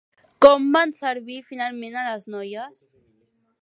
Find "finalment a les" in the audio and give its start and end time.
1.51-2.29